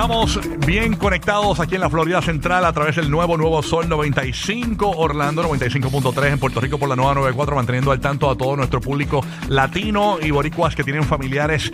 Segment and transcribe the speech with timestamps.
[0.00, 4.92] Estamos bien conectados aquí en la Florida Central a través del nuevo Nuevo Sol 95,
[4.96, 8.80] Orlando 95.3 en Puerto Rico por la nueva 94, manteniendo al tanto a todo nuestro
[8.80, 11.70] público latino y boricuas que tienen familiares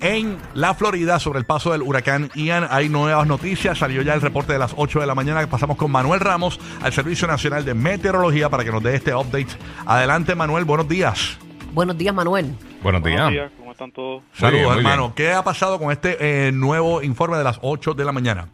[0.00, 2.66] en la Florida sobre el paso del huracán Ian.
[2.68, 3.78] Hay nuevas noticias.
[3.78, 5.46] Salió ya el reporte de las 8 de la mañana.
[5.46, 9.56] Pasamos con Manuel Ramos al Servicio Nacional de Meteorología para que nos dé este update.
[9.86, 10.64] Adelante, Manuel.
[10.64, 11.38] Buenos días.
[11.78, 12.46] Buenos días, Manuel.
[12.82, 13.20] Buenos días.
[13.20, 14.24] Buenos días, ¿cómo están todos?
[14.32, 15.14] Saludos, bien, hermano.
[15.14, 18.48] ¿Qué ha pasado con este eh, nuevo informe de las 8 de la mañana?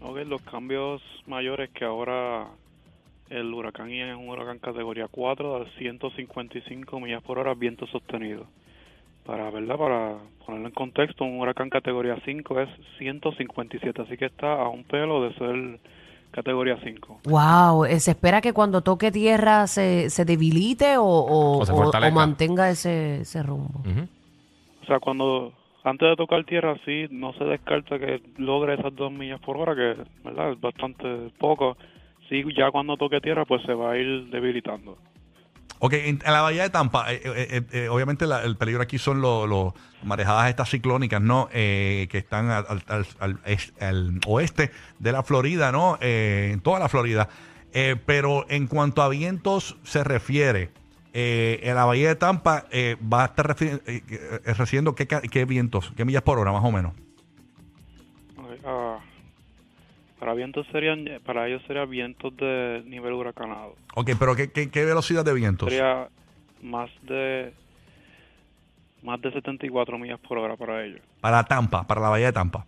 [0.00, 2.46] Ok, los cambios mayores que ahora
[3.28, 8.46] el huracán Ian es un huracán categoría 4 de 155 millas por hora, viento sostenido.
[9.26, 9.76] Para, ¿verdad?
[9.76, 12.68] Para ponerlo en contexto, un huracán categoría 5 es
[12.98, 15.80] 157, así que está a un pelo de ser
[16.32, 17.20] categoría 5.
[17.24, 21.72] Wow, eh, ¿se espera que cuando toque tierra se, se debilite o, o- O se
[21.72, 22.12] o- fortalezca.
[22.12, 23.82] o mantenga ese, ese rumbo?
[24.82, 25.52] O sea, cuando
[25.84, 29.74] antes de tocar tierra, sí, no se descarta que logre esas 2 millas por hora,
[29.74, 30.52] que ¿verdad?
[30.52, 31.76] es bastante poco.
[32.28, 34.96] Sí, ya cuando toque tierra, pues se va a ir debilitando.
[35.84, 39.74] Ok, en, la bahía de Tampa, eh, eh, eh, obviamente el peligro aquí son los
[40.04, 41.48] marejadas estas ciclónicas, ¿no?
[41.52, 45.98] Eh, que están al, al- al- al es- al oeste de la Florida, ¿no?
[46.00, 47.28] En toda la Florida.
[47.72, 50.70] Eh, pero en cuanto a vientos se refiere,
[51.14, 56.22] eh, en la bahía de Tampa eh, va a estar recibiendo qué, vientos, qué millas
[56.22, 56.92] por hora más o menos.
[58.64, 58.98] Ah,
[60.22, 63.74] para vientos serían, para ellos sería vientos de nivel huracanado.
[63.96, 65.68] Ok, pero qué, qué, qué velocidad de vientos.
[65.68, 66.06] Sería
[66.62, 67.52] más de
[69.02, 71.00] más de 74 millas por hora para ellos.
[71.20, 72.64] Para Tampa, para la bahía de Tampa.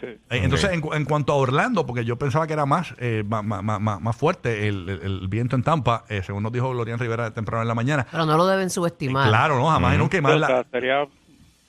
[0.00, 0.06] Sí.
[0.06, 3.24] Eh, Entonces, en, cu- en cuanto a Orlando, porque yo pensaba que era más, eh,
[3.26, 6.68] ma- ma- ma- más, fuerte el, el- el viento en Tampa, eh, según nos dijo
[6.70, 8.06] Glorian Rivera temprano en la mañana.
[8.10, 9.28] Pero no lo deben subestimar.
[9.30, 9.66] Claro, ¿no?
[9.70, 10.18] Jamás y nunca.
[10.18, 11.06] y más O la- sea, sería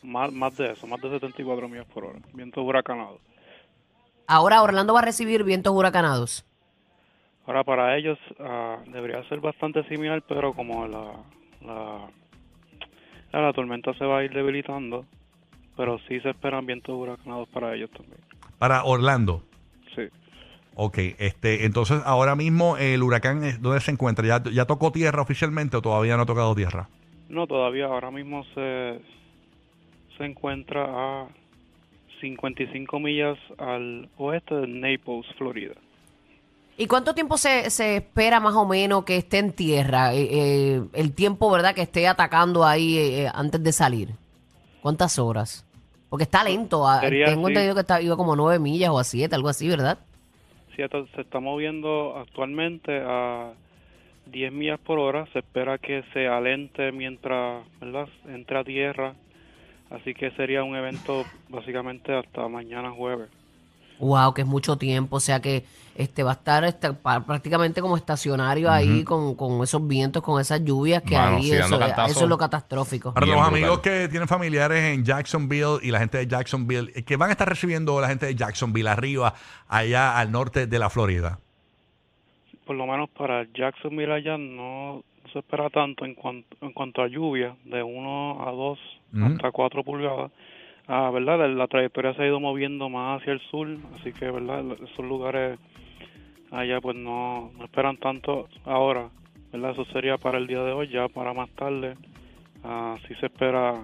[0.04, 2.20] más, más de eso, más de 74 millas por hora.
[2.34, 3.20] Vientos huracanados.
[4.32, 6.46] Ahora Orlando va a recibir vientos huracanados.
[7.48, 11.14] Ahora para ellos ah, debería ser bastante similar, pero como la,
[11.66, 12.08] la,
[13.34, 15.04] la, la tormenta se va a ir debilitando,
[15.76, 18.20] pero sí se esperan vientos huracanados para ellos también.
[18.60, 19.42] para Orlando.
[19.96, 20.04] Sí.
[20.76, 24.28] Ok, este, entonces ahora mismo el huracán, eh, ¿dónde se encuentra?
[24.28, 26.88] ¿Ya, ¿Ya tocó tierra oficialmente o todavía no ha tocado tierra?
[27.30, 29.02] No, todavía ahora mismo se,
[30.18, 31.28] se encuentra a
[32.22, 35.76] 55 millas al oeste de Naples, Florida.
[36.78, 40.14] ¿Y cuánto tiempo se, se espera más o menos que esté en tierra?
[40.14, 41.76] Eh, eh, el tiempo, ¿verdad?
[41.76, 44.10] Que esté atacando ahí eh, eh, antes de salir.
[44.82, 45.66] ¿Cuántas horas?
[46.10, 46.88] Porque está lento.
[46.88, 47.52] ah, Sería Tengo así.
[47.52, 49.98] entendido que está, iba como a nueve millas o a siete, algo así, ¿verdad?
[50.76, 53.52] Sí, se está moviendo actualmente a
[54.28, 55.28] 10 millas por hora.
[55.34, 58.08] Se espera que se alente mientras ¿verdad?
[58.28, 59.16] entre a tierra.
[59.90, 63.30] Así que sería un evento básicamente hasta mañana jueves.
[64.00, 67.82] Wow, que es mucho tiempo, o sea que este va a estar este, pa- prácticamente
[67.82, 71.78] como estacionario ahí con, con esos vientos, con esas lluvias que Mano, ahí sí, eso,
[72.08, 73.14] eso es lo catastrófico.
[73.14, 73.62] Para Bien los brutal.
[73.64, 77.34] amigos que tienen familiares en Jacksonville y la gente de Jacksonville, eh, ¿qué van a
[77.34, 79.34] estar recibiendo la gente de Jacksonville arriba,
[79.68, 81.40] allá al norte de la Florida?
[82.66, 87.08] Por lo menos para Jacksonville allá no se espera tanto en cuanto, en cuanto a
[87.10, 88.80] lluvia, de 1 a 2
[89.34, 90.32] Hasta 4 pulgadas.
[90.88, 91.48] Ah, ¿verdad?
[91.50, 93.68] La trayectoria se ha ido moviendo más hacia el sur,
[94.00, 94.64] así que, ¿verdad?
[94.84, 95.60] Esos lugares
[96.52, 99.10] allá pues no, no esperan tanto ahora,
[99.52, 99.72] ¿verdad?
[99.72, 101.96] Eso sería para el día de hoy, ya para más tarde,
[102.64, 103.76] ah, sí se espera,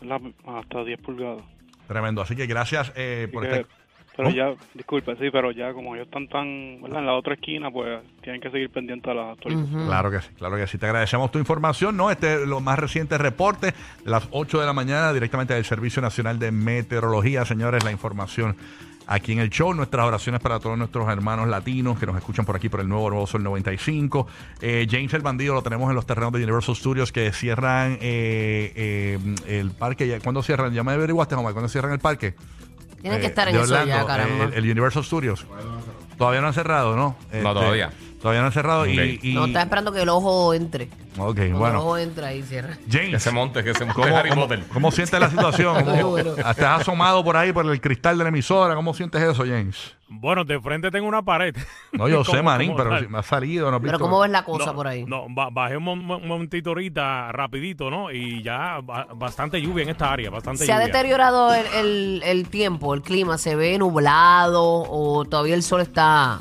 [0.00, 0.20] ¿verdad?
[0.46, 1.42] Hasta 10 pulgadas.
[1.88, 2.20] Tremendo.
[2.22, 3.81] Así que gracias eh, Así por que- este...
[4.16, 7.00] pero ya, disculpe, sí, pero ya como ellos están tan, ¿verdad?
[7.00, 9.86] En la otra esquina, pues tienen que seguir pendientes a las actualizaciones.
[9.86, 10.78] Claro que sí, claro que sí.
[10.78, 12.10] Te agradecemos tu información, ¿no?
[12.10, 13.68] Este es lo más reciente reporte
[14.04, 17.44] de las 8 de la mañana directamente del Servicio Nacional de Meteorología.
[17.44, 18.56] Señores, la información
[19.06, 19.74] aquí en el show.
[19.74, 23.10] Nuestras oraciones para todos nuestros hermanos latinos que nos escuchan por aquí por el nuevo
[23.10, 24.26] Nuevo Sol 95.
[24.60, 28.72] Eh, James el Bandido lo tenemos en los terrenos de Universal Studios que cierran eh,
[28.76, 29.18] eh,
[29.48, 30.06] el parque.
[30.06, 30.72] Ya- ¿Cuándo cierran?
[30.72, 32.34] Ya me averiguaste, Omar, ¿cuándo cierran el parque?
[33.02, 34.44] Tienen que Eh, estar en de eso ya, caramba.
[34.44, 35.44] eh, el, el Universal Studios.
[36.16, 37.16] Todavía no han cerrado, ¿no?
[37.32, 37.90] Este, todavía.
[38.22, 39.34] Todavía no han cerrado y- y...
[39.34, 40.84] No, está esperando que el ojo entre.
[40.84, 41.78] Ok, Cuando el bueno.
[41.80, 42.78] ojo entra y cierra.
[42.88, 44.62] Que James, se monte, que se monte ¿cómo, Harry cómo, Potter.
[44.72, 45.84] cómo sientes la situación?
[45.84, 46.36] ¿Cómo- Bueno.
[46.36, 48.76] ¿Estás asomado por ahí por el cristal de la emisora?
[48.76, 49.96] ¿Cómo sientes eso, James?
[50.08, 51.54] Bueno, de frente tengo una pared.
[51.92, 53.00] No, yo sé, Como- Manín, como pero tal.
[53.04, 54.04] si me ha salido, ¿no has Pero visto?
[54.04, 55.04] ¿cómo ves la cosa No, por ahí?
[55.04, 58.12] No, ba- bajé un, mo- un momentito ahorita, rapidito, ¿no?
[58.12, 60.86] Y ya ba- bastante lluvia en esta área, bastante ¿Se ha lluvia.
[60.86, 63.36] deteriorado el, el- el tiempo, el clima?
[63.36, 66.38] ¿Se ve nublado o todavía el sol está...?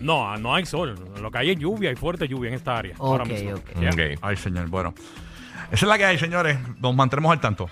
[0.00, 0.94] No, no hay sol.
[1.20, 2.94] Lo que hay es lluvia y fuerte lluvia en esta área.
[2.98, 3.54] ahora Ok, mismo.
[3.54, 3.80] ok.
[3.80, 3.90] Ya.
[3.90, 4.18] Ok.
[4.22, 4.94] Ay, señor, bueno.
[5.72, 6.58] Esa es la que hay, señores.
[6.80, 7.68] Nos mantenemos al tanto.